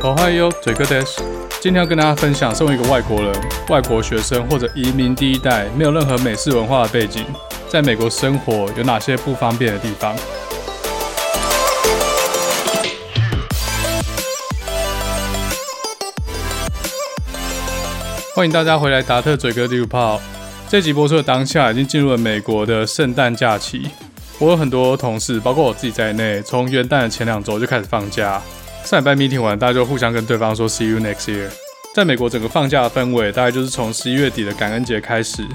[0.00, 1.02] 哦嗨哟，嘴哥德
[1.60, 3.34] 今天要跟大家分享，身为一个外国人、
[3.68, 7.24] 外国学生或者移民第一代，没有任何美式文化的背景，
[7.68, 10.14] 在美国生活有哪些不方便的地方？
[18.36, 20.20] 欢迎大家回来，达特嘴哥地图炮。
[20.68, 23.90] 这集播出的当下，已经进入了美国的圣诞假期。
[24.38, 28.40] 我有很多同事，包括我自己在内，从元旦的前两周就开始放假。
[28.88, 31.50] 上礼拜 meeting 完，大家就互相跟对方说 “see you next year”。
[31.94, 35.46] 在美国，整个放假的氛围大概就是从十一月底的感恩节开始。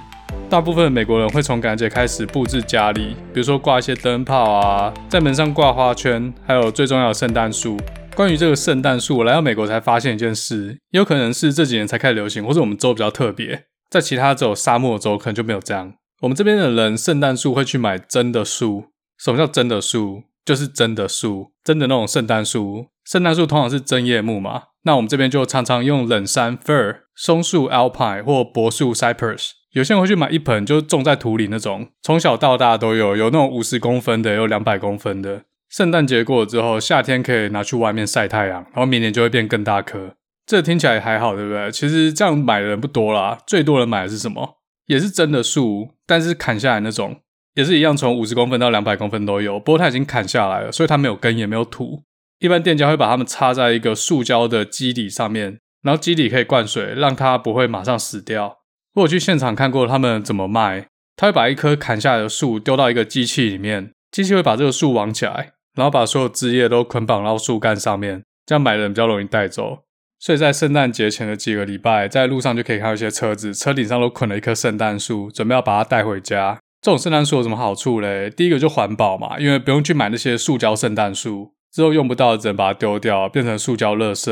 [0.52, 7.76] 大部分美国人会从感恩节开始布置家里，比如说挂一些灯泡啊，在门上挂花圈，还有最重要的圣诞树。
[8.14, 15.92] 关于这个圣诞树，我来到美国才发现一件事，也有可能是这几年才开始流行，或者我们州比较特别，在其他州沙漠州可能就没有这样。
[16.22, 18.90] 我们这边的人圣诞树会去买真的树。
[19.18, 20.22] 什么叫真的树？
[20.46, 22.90] 就是真的树，真的那种圣诞树。
[23.06, 29.52] 圣诞树通常是针叶木嘛，那我们这边就常常用冷杉 fir、松树 alpine 或柏树 cypress。
[29.72, 35.44] 有些人会去买一盆，就种在土里那种，从小到大都有，有那种五十公分的，有两百公分的。
[35.70, 40.14] 圣诞节过了之后，夏天可以拿去外面晒太阳，然后明年就会变更大棵。
[40.46, 41.72] 这听起来还好，对不对？
[41.72, 44.60] 其实这样买的人不多啦，最多人买的是什么？
[44.86, 47.16] 也是真的树，但是砍下来那种，
[47.56, 49.60] 也是一样，从五十公分到两百公分都有。
[49.60, 52.04] 不过它已经砍下来了，所以它没有根，也没有土。
[52.44, 58.58] 一般店家会把它们插在一个塑胶的基底上面，然后基底可以灌水，让它不会马上死掉。
[58.96, 65.54] 我去现场看过他们怎么卖，他会把一棵砍下来的树丢到一个机器里面，机器会把这个树网起来。
[65.76, 69.80] 然后把所有枝叶都捆绑到树干上面，这样买的人比较容易带走。
[70.20, 76.60] 所以在圣诞节前的几个礼拜，在路上就可以看到一些车子，车顶上都捆了一棵圣诞树，准备要把它带回家。
[76.80, 78.30] 这种圣诞树有什么好处嘞？
[78.30, 84.26] 第一个就环保嘛，因为不用去买那些塑胶圣诞树，之后用不到的只能把它丢掉，变成塑胶垃圾。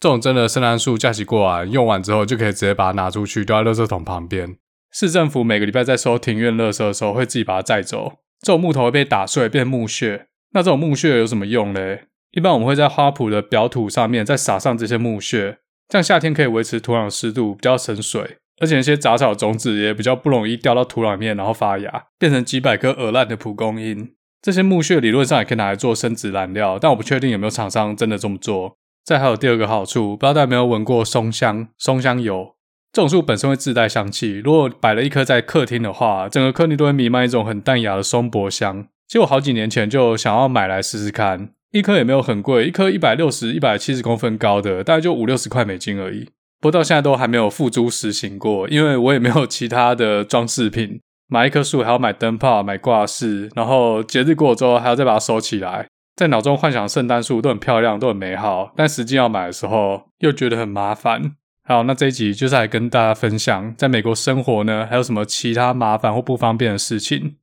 [0.00, 4.56] 这种真的圣诞树假期过完，用完之后就可以直接把它拿出去，丢在垃圾桶旁边。
[4.90, 8.14] 市政府每个礼拜在收庭院垃圾的时候，会自己把它载走。
[8.40, 10.26] 这种木头会被打碎，变木屑。
[10.52, 12.06] 那这种木屑有什么用嘞？
[12.32, 24.14] 一般我们会在花圃的表土上面再撒上这些木屑，这样夏天可以维持土壤湿度，比较省水，而且那些杂草种子也比较不容易掉到土壤里面，然后发芽，变成几百颗鹅烂的蒲公英。
[24.42, 28.76] 这些木屑理论上也可以拿来做生质燃料，但我不确定有没有厂商真的这么做。
[29.04, 31.68] 再还有第二个好处，不知道大家有没有闻过松香？
[31.78, 32.54] 松香油
[32.92, 38.86] 这种树本身会自带香气，如果摆了一棵在客厅的话，整个客厅都会弥漫一种很淡雅的松柏香。
[39.06, 46.24] 其实我好几年前就想要买来试试看，一颗也没有很贵，一颗一百六十、一百七十公分高的，大概就五六十块美金而已。
[46.60, 51.00] 不过到现在都还没有付诸实行过，因为我也没有其他的装饰品。
[51.32, 55.86] 买一棵树还要买灯泡、买挂饰，然后节日过了之后还要再把它收起来。
[56.16, 61.36] 在脑中幻想圣诞树都很漂亮、都很美好，但实际要买的时候又觉得很麻烦。
[61.62, 67.36] 好，那这一集就是来跟大家分享，在美国生活呢，还有什么其他麻烦或不方便的事情。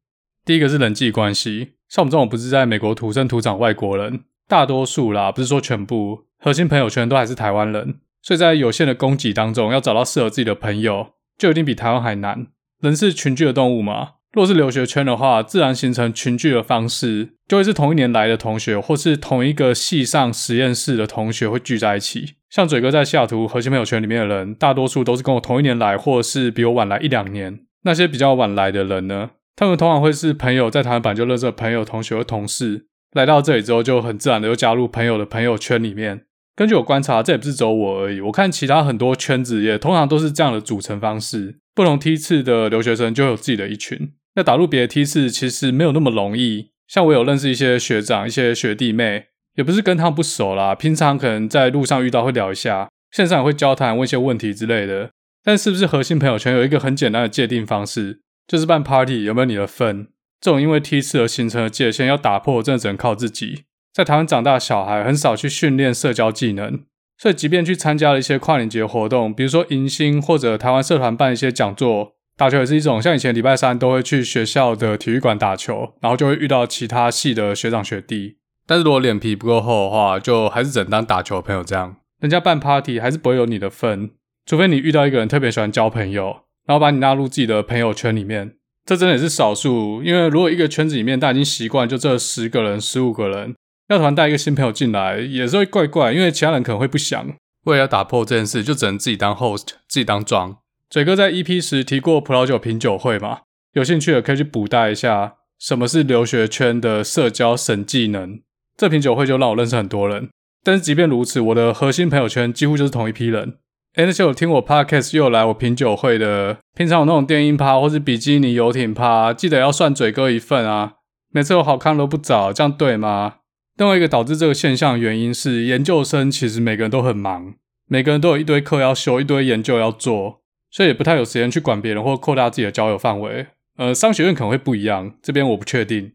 [0.44, 12.48] 第一个是人际关系，像我们这种不是在美国土生土长外国人，大多数啦，不是说全部，核心朋友圈都还是台湾人，所以在有限的供给当中，要找到适合自己的朋友，就一定比台湾还难。
[12.82, 22.36] 人是群居的动物嘛，若是留学圈的话，自然形成群聚的方式，就会是同一年来的同学，或是同一个系上实验室的同学会聚在一起。
[22.50, 27.60] 像嘴哥在西雅图核心朋友圈里面的人，大多数都是跟我同一年来，或是比我晚来一两年。
[27.84, 29.32] 那些比较晚来的人呢？
[29.56, 36.26] 他们通常会是朋友，在台湾本来就认识的朋友、同学和同事，来到这里之后就很自然的又加入朋友的朋友圈里面。
[36.58, 41.60] 根据我观察，这也不是只有我而已，我看其他很多圈子也通常都是这样的组成方式。
[41.76, 46.72] 不同梯次的留学生就有自己的一群，那打入别的梯次其实没有那么容易。
[46.88, 49.26] 像我有认识一些学长、一些学弟妹，
[49.56, 55.12] 也不是跟他们不熟啦，平常可能在路上遇到会聊一下，线上也会交谈、问一些问题之类的。
[55.44, 58.22] 但是不是核心朋友圈有一个很简单的界定方式？
[58.48, 60.08] 就是办 party 有没有你的份？
[60.42, 63.66] 这种因为梯次而形成的界限要打破，真的只能靠自己。
[63.98, 66.82] 在台湾长大的小孩很少去训练社交技能，
[67.18, 73.02] 所以即便去参加了一些跨年节活动，比如说迎新或者台湾社团办一些讲座，打球也是一种。
[73.02, 78.38] 像以前礼拜三都会去学校的体育馆打球，然后就会遇到其他系的学长学弟。
[78.68, 81.96] 但是如果脸皮不够厚的话，就还是只能当打球的朋友这样。
[82.20, 84.12] 人家办 party 还是不会有你的份，
[84.46, 86.42] 除非你遇到一个人特别喜欢交朋友。
[86.68, 88.52] 然后把你纳入自己的朋友圈里面，
[88.86, 90.04] 这真的也是少数。
[90.04, 93.56] 因为如果一个圈子里面大家已经习惯就这十个人、十五个人，
[93.88, 96.12] 要突然带一个新朋友进来，也是会怪怪。
[96.14, 97.28] 因为其他人可能会不想。
[97.66, 100.58] 为了要打破这件事，就只能自己当 host，自己当庄。
[100.90, 103.42] 嘴哥在 EP 十提过葡萄酒品酒会嘛，
[103.74, 108.40] 有兴趣的可以去补带一下，什么是留学圈的社交神技能。
[108.78, 110.30] 这品酒会就让我认识很多人，
[110.64, 113.58] 但是即便如此，我的核心朋友圈几乎就是同一批人。
[113.96, 120.94] 诶，那些有听我 podcast 又来我品酒会的，平常有那种电音趴或是比基尼游艇趴，记得要算嘴哥一份啊。
[121.34, 123.36] 每次我好康都不找，这样对吗？
[123.78, 127.54] 另外一个导致这个现象的原因是，研究生其实每个人都很忙，
[127.88, 130.42] 每个人都有一堆课要修，一堆研究要做，
[130.72, 133.48] 所以也不太有时间去管别人或扩大自己的交友范围。
[133.78, 136.14] 呃，商学院可能会不一样，这边我不确定。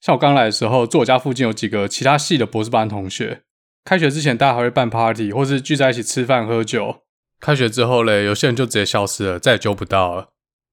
[0.00, 3.42] 像我刚来的时候，住我家附近有几个其他系的博士班同学。
[3.84, 7.02] 开学之前，大家还会办 party，或是聚在一起吃饭喝酒。
[7.40, 10.28] 开学之后嘞，有些人就直接消失了，再也揪不到了。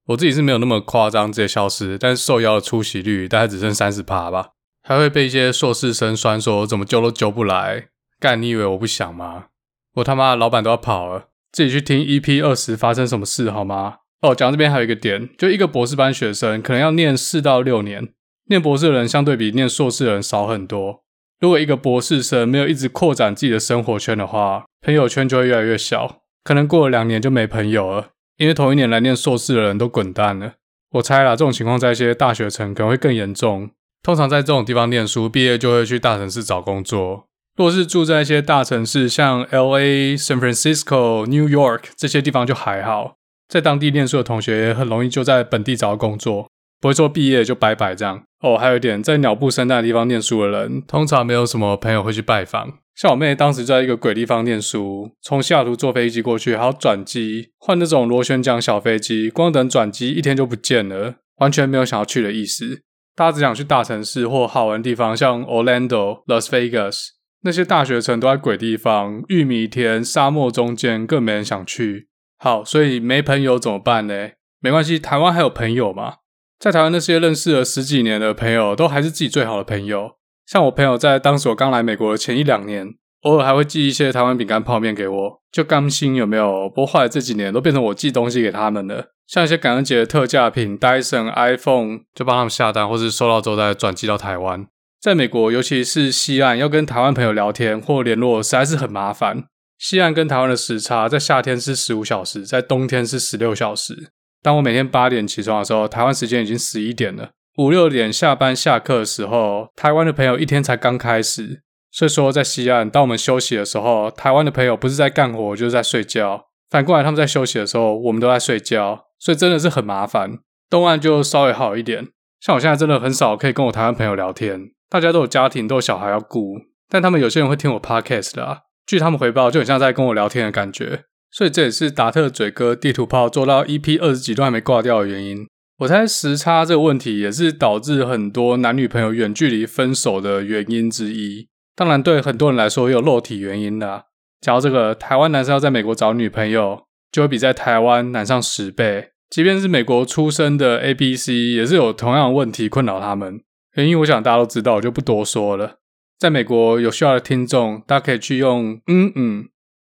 [0.10, 4.52] 我自己是没有那么夸张，直接消失，但是受邀的出席率大概只剩三十趴吧。
[4.88, 7.88] 还会被一些硕士生酸说怎么揪都揪不来。
[8.22, 9.48] 干，你以为我不想吗？
[9.96, 13.98] 我他妈老板都要跑了，自己去听 EP 二十发生什么事好吗？
[14.22, 18.08] 哦，讲这边还有一个点，就一个博士班学生可能要念四到六年。
[18.46, 21.04] 念博士的人相对比念硕士的人少很多。
[21.42, 30.54] 如果一个博士生没有一直扩展自己的生活圈的话，朋友圈就会越来越小，可能过了两年就没朋友了，因为同一年来念硕士的人都滚蛋了。
[30.92, 33.72] 我猜啦，这种情况在一些大学城可能会更严重。
[34.04, 37.26] 通常在这种地方念书，毕业就会去大城市找工作。
[37.58, 43.16] 若是住在一些大城市，像 LA、San Francisco、New York 这些地方就还好，
[43.50, 46.48] 在当地念书的同学也很容易就在本地找到工作。
[46.80, 48.56] 不会说毕业就拜拜这样哦。
[48.56, 52.78] 还有一点，在鸟不生蛋的地方念书的人，通常没有什么朋友会去拜访。
[52.96, 62.82] 像我妹当时在一个鬼地方念书，从西雅图坐飞机过去，还要转机换那种螺旋桨小飞机，光等转机一天就不见了，完全没有想要去的意思。
[63.18, 67.00] 大家只想去大城市或好玩地方，像 Orlando、Las Vegas
[67.42, 72.10] 那些大学城都在鬼地方，玉米田、沙漠中间，更没人想去。
[72.38, 74.30] 好，所以没朋友怎么办呢？
[74.60, 76.18] 没关系，台湾还有朋友嘛。
[76.60, 80.12] 在台湾那些认识了十几年的朋友，都还是自己最好的朋友。
[80.46, 82.88] 像我朋友在当时我刚来美国的前一两年，
[83.24, 86.70] 偶尔还会寄一些台湾饼干、泡面给我，就甘心有没有？
[86.70, 89.16] 不过后来这几年都变成我寄东西给他们了。
[89.28, 94.66] 像一些感恩节的特价品，Dyson、iPhone，就帮他们下单，或是收到之后再转寄到台湾。
[95.02, 99.44] 在美国，尤其是西岸，要跟台湾朋友聊天或联络，实在是很麻烦。
[99.78, 104.12] 西岸跟台湾的时差，在夏天是十五小时，在冬天是十六小时。
[104.42, 107.32] 当我每天八点起床的时候，台湾时间已经十一点了。
[107.58, 111.62] 五六点下班下课的时候，台湾的朋友一天才刚开始。
[111.92, 116.46] 所以说，在西岸，当我们休息的时候，台湾的朋友不是在干活，就是在睡觉。
[116.70, 119.07] 反过来，他们在休息的时候，我们都在睡觉。
[119.20, 120.40] 所以真的是很麻烦。
[120.70, 122.08] 东岸就稍微好一点，
[122.40, 126.56] 像我现在真的很少可以跟我台湾朋友聊天，大家都有家庭，都有小孩要顾。
[126.90, 131.04] 但他们有些人会听我 podcast 的啊，据他们回报，就很像在跟我聊天的感觉。
[131.32, 135.46] 所以这也是达特嘴哥地图炮做到 EP 二十几都还没挂掉的原因。
[135.80, 141.48] 我猜时差这个问题也是导致很多男女朋友远距离分手的原因之一。
[141.76, 144.06] 当然，对很多人来说也有肉体原因啦。
[144.42, 149.10] 讲到这个，台湾男生要在美国找女朋友，就会比在台湾难上十倍。
[149.30, 153.42] 即便是美国出生的 ABC，也是有同样的问题困扰他们。
[153.76, 155.80] 原因我想大家都知道，我就不多说了。
[156.18, 159.46] 在美国有需要的听众，大家可以去用嗯嗯。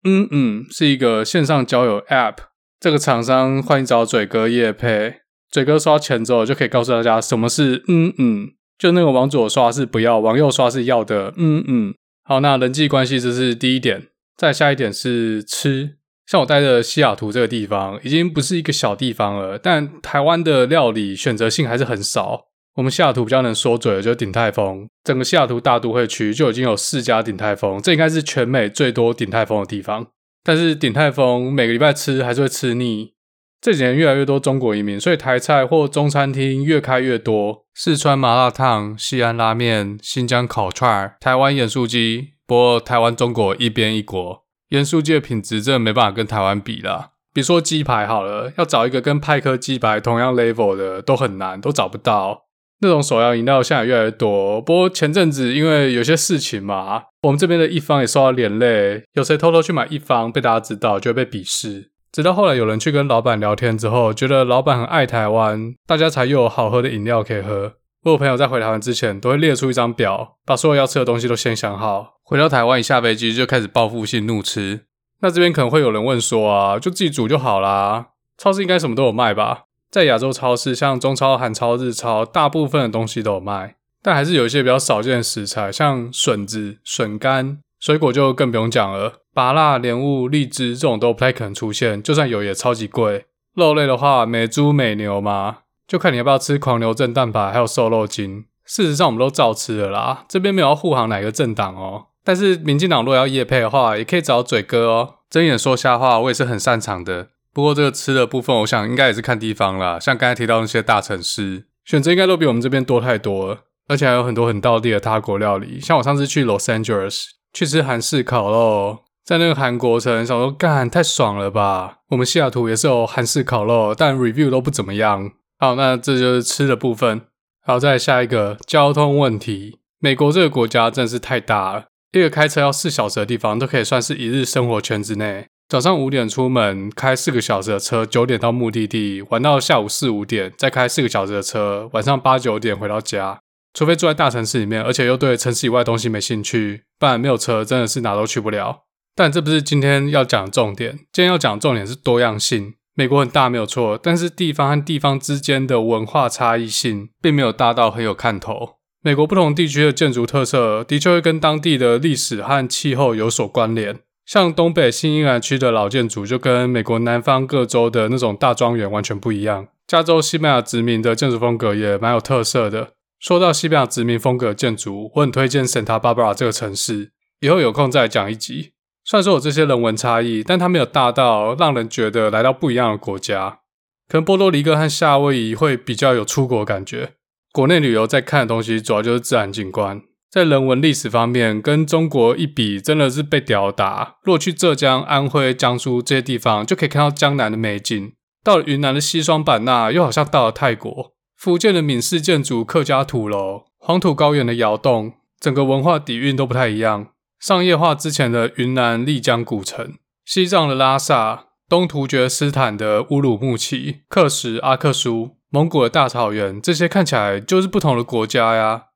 [0.08, 2.36] 嗯嗯，是一个线上交友 App。
[2.78, 5.16] 这个厂商欢迎找嘴哥叶配，
[5.50, 11.34] 嘴哥刷钱之后就可以告诉大家什么是嗯嗯，就那个往左刷是不要，往右刷是要的。
[11.36, 15.96] 嗯嗯，好，那人际关系这是第一点，再下一点是吃。
[16.26, 22.46] 像我待的西雅图这个地方，已经不是一个小地方了，但台湾的料理选择性还是很少。
[22.74, 30.08] 我们西雅图比较能说嘴的就是鼎泰丰，整个西雅图大都会区就已经有四家鼎泰丰，这应该是全美最多鼎泰丰的地方。
[30.44, 33.14] 但是鼎泰丰每个礼拜吃还是会吃腻。
[33.60, 37.64] 这几年越来越多中国移民，所以台菜或中餐厅越开越多。
[37.74, 42.34] 四川麻辣烫、西安拉面、新疆烤串、台湾盐酥鸡。
[42.46, 47.10] 不过台湾中国一边一国，盐酥鸡的品质真的没办法跟台湾比啦。
[47.32, 52.46] 比如说鸡排好了，要找一个跟派克鸡排同样 level 的都很难，都找不到。
[52.80, 61.90] 那种手摇饮料现在越来越多，不过前阵子因为有些事情嘛，我们这边的一方也受到连累，有谁偷偷去买一方，被大家知道就会被鄙视。
[62.12, 67.74] 直到后来有人去跟老板聊天之后，觉得老板很爱台湾，大家才又有好喝的饮料可以喝。
[68.06, 74.82] 我有朋友在回台湾之前都会列出一张表，把所有要吃的东西都先想好，回到台湾一下飞机就开始报复性怒吃。
[75.22, 79.64] 那这边可能会有人问说啊，就自己煮就好啦，超市应该什么都有卖吧？
[79.90, 93.24] 在亚洲超市，像中超、韩超、日超，大部分的东西都有卖，但还是有一些比较少见的食材，像笋子、笋干，水果就更不用讲了，芭辣、莲雾、荔枝这种都不太可能出现，就算有也超级贵。
[93.56, 98.44] 肉类的话，美猪、美牛嘛，就看你要不要吃狂牛症蛋白，还有瘦肉精。
[98.64, 105.14] 事实上，我们都照吃的啦，这边没有要护航哪个政党哦，但是民进党若要夜配的话，也可以找嘴哥哦。
[105.30, 107.28] 睁眼说瞎话，我也是很擅长的。
[107.52, 110.00] 不过这个吃的部分，我想应该也是看地方啦。
[110.00, 115.80] 像刚才提到那些大城市，选择应该都比我们这边多太多了，而且还有很多很道地的他国料理。
[115.80, 121.98] 像我上次去 Los Angeles 去吃韩式烤肉，在那个韩国城，想说干太爽了吧。
[122.10, 125.30] 我们西雅图也是有韩式烤肉，但 review 都不怎么样。
[125.58, 127.22] 好，那这就是吃的部分。
[127.64, 129.78] 好，再下一个交通问题。
[129.98, 131.86] 美国这个国家真是太大了。
[132.12, 135.46] 一个开车要四小时的地方，都可以算是一日生活圈之内。
[135.68, 143.40] 早上五点出门，开四个小时的车，九点到目的地，玩到下午四五点，再开四个小时的车，晚上八九点回到家。
[143.74, 148.84] 除非住在大城市里面，而且又对城市以外的东西没兴趣，不然没有车真的是哪都去不了。
[149.14, 152.74] 但这不是今天要讲的重点，今天要讲的重点是多样性。
[152.98, 158.76] 美国很大没有错，但是地方和地方之间的文化差异性并没有大到很有看头。
[159.02, 169.68] 美国不同地区的建筑特色的确会跟当地的历史和气候有所关联，像东北新英格兰区的老建筑就跟美国南方各州的那种大庄园完全不一样。
[169.86, 172.94] 加州西班牙殖民的建筑风格也蛮有特色的。
[173.20, 177.10] 说到西班牙殖民风格建筑，我很推荐 Santa Barbara 这个城市，
[177.40, 178.72] 以后有空再讲一集。
[179.08, 183.60] 虽然说有这些人文差异，但它没有大到让人觉得来到不一样的国家。
[184.08, 187.12] 可能波多黎各和夏威夷会比较有出国感觉。
[187.52, 194.16] 国内旅游在看的东西主要就是自然景观，在人文历史方面跟中国一比，真的是被吊打。
[194.24, 198.10] 若去浙江、安徽、江苏这些地方，就可以看到江南的美景；
[198.42, 201.12] 到了云南的西双版纳，又好像到了泰国。
[201.36, 207.10] 福建的闽式建筑、客家土楼、黄土高原的窑洞，整个文化底蕴都不太一样。
[207.38, 215.36] 商业化之前的云南丽江古城、西藏的拉萨、东突厥斯坦的乌鲁木齐、克什、阿克苏。
[215.48, 218.86] 蒙古的大草原，这些看起来就是不同的国家呀。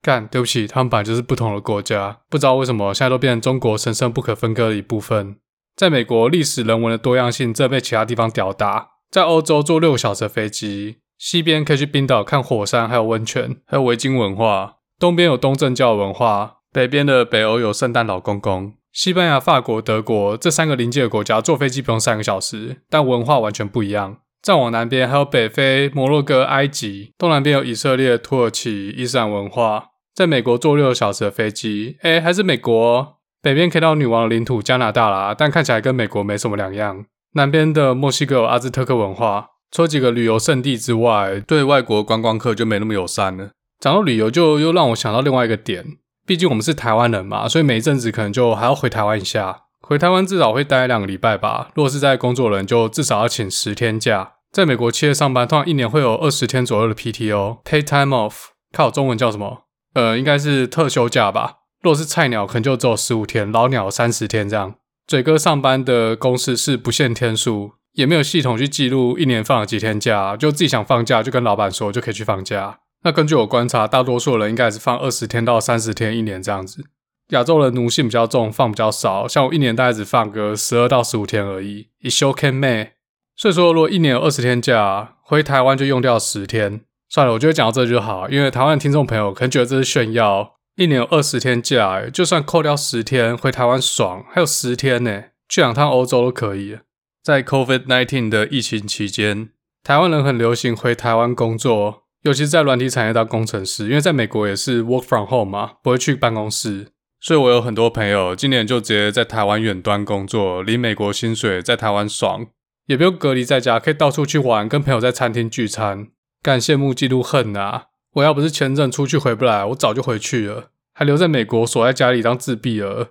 [0.00, 5.36] 干，对不起，他们本来就是不同的国家，不知道为什么现在都变成中国神圣不可分割的一部分。
[5.74, 8.90] 在美国，历史人文的多样性正被其他地方吊打。
[9.10, 18.74] 在欧洲坐六个小时的飞机，西边可以去冰岛看火山，还有温泉，还有维京文化；东边有东正教文化，北边的北欧有圣诞老公公。
[18.92, 24.18] 西班牙、法国、德国这三个邻近的国家，坐飞机不用三个小时，但文化完全不一样。
[24.42, 29.86] 再往南边还有北非、摩洛哥、埃及，东南边有以色列、土耳其、伊斯兰文化。
[30.14, 33.16] 在美国坐六个小时的飞机，诶，还是美国。
[33.40, 37.06] 北边可以到女王的领土加拿大啦，但看起来跟美国没什么两样。
[37.32, 39.46] 南边的墨西哥有阿兹特克文化。
[39.70, 43.52] 除了几个旅游胜地之外，对外国观光客就没那么友善了。
[43.80, 49.62] 讲到旅游，就又让我想到另外一个点，毕竟我们是台湾人嘛，所以每一阵子可能就还要回台湾一下。
[49.80, 51.70] 回台湾至少会待两个礼拜吧。
[51.76, 54.32] 如果是在工作人，就至少要请十天假。
[54.50, 58.34] 在美国企业上班，通常一年会有二十天左右的 PTO（pay Time Off），
[58.72, 59.66] 靠中文叫什么？
[59.94, 61.58] 呃，应该是特休假吧。
[61.82, 64.74] 如果是菜鸟，可能就只有十五天；老鸟三十天这样。
[65.06, 72.80] 嘴哥上班的公司是不限天数，也没有系统去记录一年放了几天假，就自己想放假就跟老板说就可以去放假。
[73.02, 76.84] 那根据我观察，大多数人应该是放二十天到三十天一年这样子。
[77.30, 81.88] 亚洲人奴性比较重，放比较少，像我一年大概只放个十二到十五天而已。
[82.00, 82.90] 一休 can may，。
[83.36, 86.82] 所以说，如果一年有二十天假，回台湾就用掉十天。
[87.08, 90.54] 算了，我觉得讲到这就好，因为台湾听众朋友可能觉得这是炫耀。
[90.76, 96.78] 一年有二十天假，就算扣掉十天，回台湾爽，还有十天呢，去两趟欧洲都可以。
[97.22, 99.50] 在 COVID-19 的疫情期间，
[99.82, 106.88] 台湾人很流行回台湾工作，尤其是在软体产业当工程师，因为在美国也是 work from home 嘛，不会去办公室。
[107.20, 112.46] 所以我有很多朋友今年就直接在台湾远端工作，离美国薪水，在台湾爽。
[112.86, 116.08] 也不用隔离在家，可以到处去玩，跟朋友在餐厅聚餐。
[116.42, 117.86] 干，羡慕嫉妒恨啊！
[118.14, 123.08] 我要不是签证出去回不来，我早就回去了，还留在美国锁在家里当自闭儿。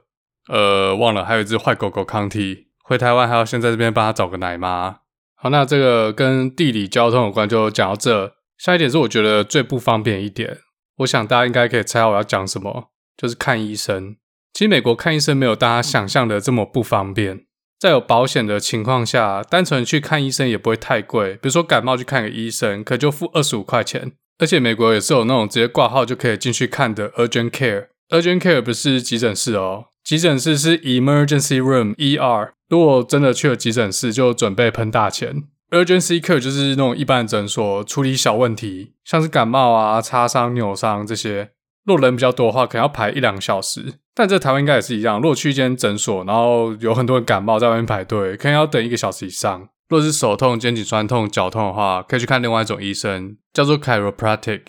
[0.47, 4.99] 呃，忘了还有一只坏狗狗康体，回台湾还要先在这边帮他找个奶妈。
[5.35, 8.34] 好，那这个跟地理交通有关，就讲到这。
[8.57, 10.59] 下一点是我觉得最不方便一点，
[10.97, 14.15] 我想大家应该可以猜到我要讲什么，就是看医生。
[14.53, 17.45] 其实美国看医生没有大家想象的这么不方便。
[17.77, 21.33] 在有保险的情况下，单纯去看医生也不会太贵。
[21.33, 24.13] 比如说感冒去看个医生，可就付二十五块钱。
[24.37, 27.87] 而且美国也是有那种直接挂号就可以进去看的 urgent care。
[28.09, 32.51] urgent care 不是急诊室哦，急诊室是 emergency room（ER）。
[32.69, 35.43] 如果真的去了急诊室，就准备喷大钱。
[35.71, 41.51] Urgency care 就是那种一般的诊所处理小问题，像是感冒啊、擦伤、扭伤这些。
[41.85, 43.95] 如果人比较多的话，可能要排一两个小时。
[44.15, 45.17] 但这台湾应该也是一样。
[45.21, 49.61] 如果去一间诊所，然后有很多人感冒在外面排队，可能要等一个小时以上。
[49.89, 54.61] 如果是手痛、肩颈酸痛、脚痛的话，可以去看另外一种医生，叫做 chiropractic，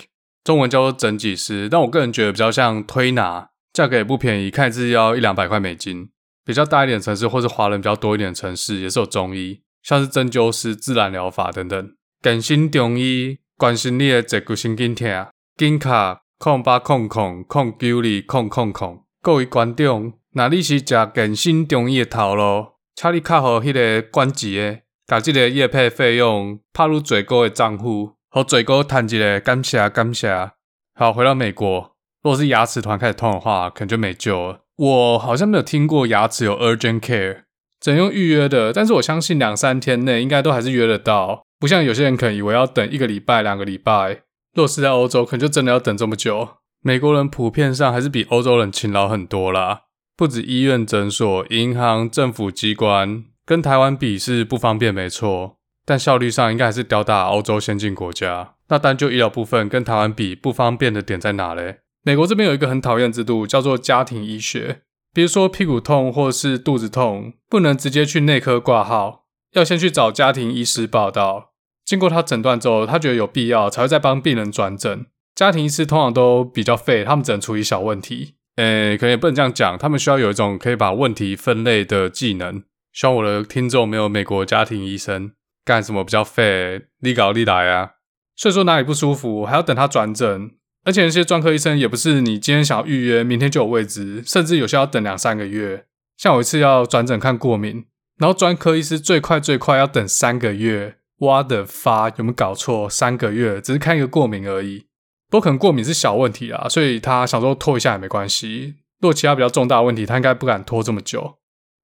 [0.45, 1.71] 中文叫做整脊师。
[1.71, 6.11] 但我个人觉得比较像推拿，价格也不便宜，看一次要一两百块美金。
[6.45, 11.91] 比较大一点城市或是华人比较多一点城市，也是有中医，像是针灸师、自然疗法等等。
[12.21, 19.05] 健心中医关心你的脊骨神经痛，金卡空八空空空九二空空空。
[19.23, 22.67] 各位观众，那你是食健心中医的头路，
[22.97, 30.51] 请你卡好迄个关节的，把这个业配费用拍入嘴哥的账户，和嘴哥谈一个感谢感谢。
[30.97, 31.93] 好，回到美国，
[32.25, 34.63] 如果是牙齿突然开始痛的话，可能就没救了。
[34.77, 37.45] 我好像没有听过牙齿有 urgent care，
[37.81, 44.23] 只能用预约的，但是我相信两三天内应该都还是约得到，不像有些人可能以为要等一个礼拜、两个礼拜。
[44.55, 46.49] 若是在欧洲，可能就真的要等这么久。
[46.83, 49.83] 美国人普遍上还是比欧洲人勤劳很多啦，
[50.17, 58.55] 不止医院、诊所、银行、政府机关，跟台湾比是不方便没错，但效率上应该还是吊打欧洲先进国家。
[58.69, 61.81] 那单就医疗部分跟台湾比不方便的点在哪嘞？
[62.03, 64.83] 美国这边有一个很讨厌制度，叫做家庭医学。
[65.17, 71.53] 比如说屁股痛或是肚子痛，不能直接去内科挂号，要先去找家庭医师报到。
[71.87, 75.07] 经过他诊断之后，他觉得有必要，才会再帮病人转诊。
[75.35, 78.35] 家庭医师通常都比较废，他们只能处理小问题。
[78.57, 82.63] 诶，可能也不能这样讲，他们需要有一种可以把问题分类的技能。
[82.93, 85.33] 希望我的听众没有美国家庭医生，
[85.65, 86.89] 干什么比较废？
[87.01, 87.93] 你搞你来啊！
[88.37, 90.51] 所以说哪里不舒服，还要等他转诊。
[90.87, 95.87] 而且那些专科医生也不是你今天想要预约，明天就有位置，甚至有些要等两三个月。
[96.17, 97.85] 像我一次要转诊看过敏，
[98.19, 100.99] 然后专科医师最快最快要等三个月。
[101.19, 102.89] 我的发有没有搞错？
[102.89, 104.87] 三个月只是看一个过敏而已，
[105.29, 108.77] 不过可能过敏是小问题啊，所以他想说拖一下也没关系。
[109.01, 111.39] 若其他比较重大的问题，他应该不敢拖这么久。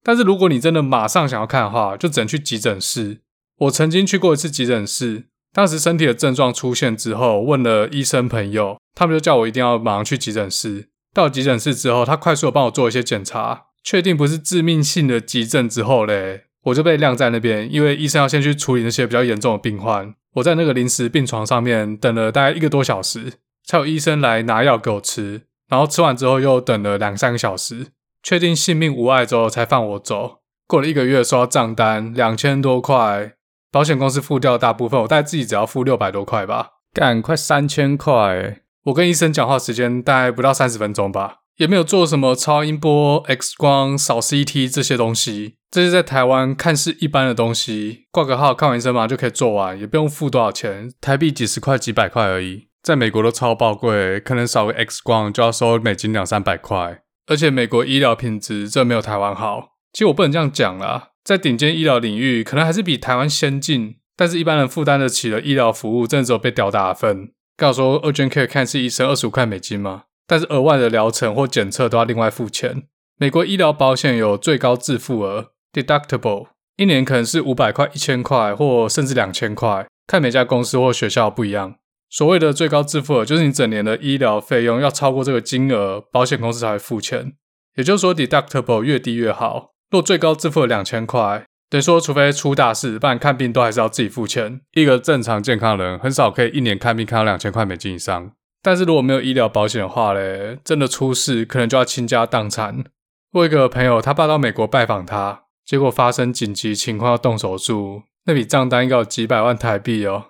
[0.05, 3.23] 但是如果你真的马上想要看的话，就只能去急诊室。
[3.59, 5.25] 我曾经去过一次急诊室。
[5.53, 10.89] 当时身体的症状出现之后，问了医生朋友，他们就叫我一定要马上去急诊室。
[11.15, 20.15] 到急诊室之后，他快速的帮我做一些检查，确定不是致命性的急症之后嘞，我就被晾在那边，因为医生要先去处理那些比较严重的病患。
[20.37, 23.35] 我在那个临时病床上面等了大概一个多小时，
[23.67, 25.43] 才有医生来拿药给我吃。
[25.69, 27.89] 然后吃完之后又等了两三个小时，
[28.23, 30.39] 确定性命无碍之后才放我走。
[30.67, 33.35] 过了一个月，收到账单两千多块。
[33.73, 38.59] 保险公司付掉大部分，我大概自己只要付六百多块吧，干快三千块。
[38.85, 52.69] 我跟医生讲话时间大概不到三十分钟吧，也没有做什么超音波、X 光、扫 CT 这些东西，这些在台湾看似一般的东西，挂个号看完医生嘛就可以做完，也不用付多少钱，台币几十块、几百块而已。
[52.83, 59.72] 在美国都超爆贵，可能扫个 X 光就要收美金两三百块，而且美国医疗品质这没有台湾好。
[59.93, 61.11] 其实我不能这样讲啦。
[61.23, 67.33] 在顶尖医疗领域，可能还是比台湾先进，但是一般人负担得起的医疗服务，真的只有被吊打分。
[67.57, 72.85] 刚说 urgent care 看一次医生二十五块美金嘛，但是额外的疗程或检测都要另外付钱。
[73.19, 81.77] 美国医疗保险有最高自付额 deductible，一年可能是五百块、一千块，或甚至两千块，看每家公司或学校不一样。
[82.11, 87.35] 所谓的最高自付额，就是你整年的医疗费用要超过这个金额，保险公司才会付钱。
[87.77, 89.72] 也就是说，deductible 越低越好。
[89.93, 94.63] 若最高支付了两千块，等于说，除非出大事，不然看病都还是要自己付钱。
[94.73, 98.33] 一个正常健康人，很少可以一年看病看到两千块美金以上。
[98.63, 102.85] 但是如果没有医疗保险的话嘞，真的出事，可能就要倾家荡产。
[103.33, 110.29] 我一个朋友，他爸到美国拜访他，结果发生紧急情况要动手术，那笔账单应该有几百万台币哦。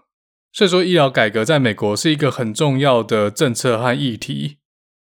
[0.53, 4.59] 所以说，医疗改革在美国是一个很重要的政策和议题。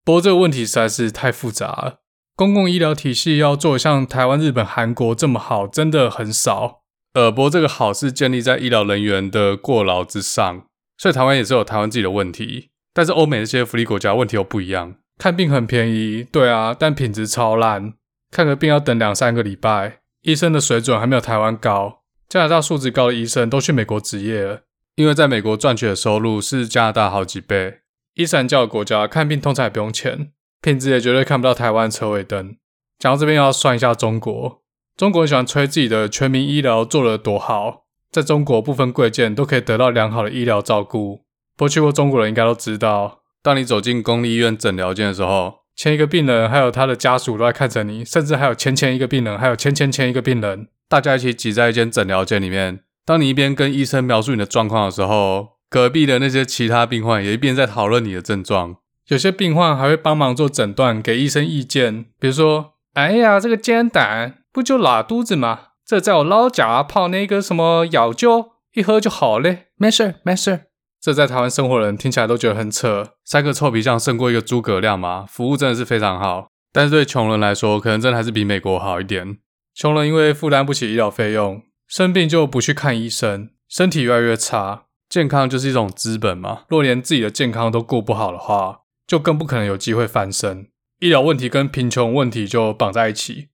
[0.05, 2.01] 不过这个问题实在是太复杂了。
[2.39, 6.83] 公共医疗体系要做像台湾、日本、韩国这么好，真的很少。
[7.15, 10.63] 呃，不过这个好是建立在医疗人员的过劳之上，
[10.97, 12.69] 所以台湾也是有台湾自己的问题。
[12.95, 17.95] 但是欧美那些福利国家问题又不一样，看病很便宜，对啊，但品质超烂，
[18.31, 22.03] 看个病要等两三个礼拜，医生的水准还没有台湾高。
[22.29, 24.61] 加拿大素质高的医生都去美国执业了，
[24.95, 27.81] 因为在美国赚取的收入是加拿大好几倍。
[28.15, 30.31] 伊斯兰教的国家看病通常也不用钱。
[30.61, 32.57] 品质也绝对看不到台湾车尾灯。
[32.99, 34.63] 讲到这边，要算一下中国。
[34.97, 41.25] 中国人喜欢吹自己的全民医疗做得多好，在中国不分贵贱都可以得到良好的医疗照顾。
[41.57, 52.81] 不过去过中国人应该都知道，当你走进公立医院诊疗间的时候，前一个病人还有他的家属都在看着你，甚至还有前前一个病人，还有前前前一个病人，大家一起挤在一间诊疗间里面。
[53.07, 58.79] 当你一边跟医生描述你的状况的时候，隔壁的那些其他病患也一边在讨论你的症状。
[59.09, 62.07] 有些病患还会帮忙做诊断，给医生意见。
[62.21, 65.61] 比如说，哎呀，这个煎胆不就拉肚子吗？
[65.87, 69.69] 这在我老家泡那个什么药酒，一喝就好嘞。
[69.77, 70.67] 没事没事。
[71.01, 75.25] 这在台湾生活的人听起来都觉得很扯，三个臭皮匠胜过一个诸葛亮嘛。
[75.27, 76.49] 服务真的是非常好。
[76.71, 79.39] 但是对穷人来说，可能真的还是比美国好一点。
[79.75, 84.83] 穷人因为负担不起医疗费用，生病就不去看医生，身体越来越差。
[85.09, 90.69] 健康就是一种资本嘛，若连自己的健康都顾不好的话，就更不可能有机会翻身。
[91.01, 93.49] 医疗问题跟贫穷问题就绑在一起。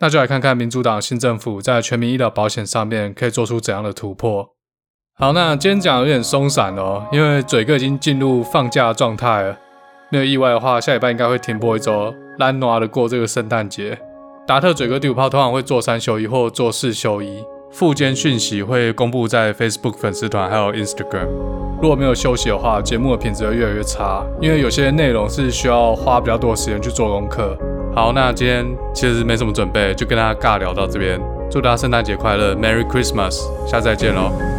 [0.00, 4.54] 那就来看看民主党新政府在全民医疗保险上面可以做出怎样的突破。
[5.16, 9.58] 好，那今天讲有点松散哦，因为嘴哥已经进入放假状态了。
[10.10, 13.98] 没有意外的话，下礼拜应该会停播一周，懒惰的过这个圣诞节。
[14.46, 17.44] 达特嘴哥第五炮通常会做三休一或做四休一。
[17.70, 21.28] 附件讯息会公布在 Facebook 粉丝团还有 Instagram。
[21.80, 27.56] 如果没有休息的话，节目的品质会越来越差，因为有些内容是需要花比较多时间去做功课。
[27.94, 31.20] 好，那今天其实没什么准备，就跟大家尬聊到这边。
[31.50, 34.57] 祝大家圣诞节快乐，Merry Christmas，下次再见喽。